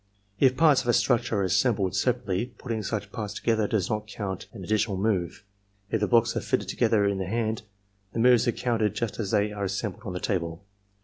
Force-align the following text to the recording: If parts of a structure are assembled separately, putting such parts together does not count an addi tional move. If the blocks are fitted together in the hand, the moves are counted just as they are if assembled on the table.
If 0.39 0.57
parts 0.57 0.81
of 0.81 0.87
a 0.87 0.93
structure 0.93 1.35
are 1.37 1.43
assembled 1.43 1.95
separately, 1.95 2.47
putting 2.57 2.81
such 2.81 3.11
parts 3.11 3.35
together 3.35 3.67
does 3.67 3.87
not 3.87 4.07
count 4.07 4.47
an 4.51 4.63
addi 4.63 4.69
tional 4.87 4.97
move. 4.97 5.43
If 5.91 5.99
the 5.99 6.07
blocks 6.07 6.35
are 6.35 6.41
fitted 6.41 6.69
together 6.69 7.05
in 7.05 7.19
the 7.19 7.27
hand, 7.27 7.61
the 8.11 8.17
moves 8.17 8.47
are 8.47 8.51
counted 8.51 8.95
just 8.95 9.19
as 9.19 9.29
they 9.29 9.51
are 9.51 9.63
if 9.65 9.69
assembled 9.69 10.01
on 10.05 10.13
the 10.13 10.19
table. 10.19 10.63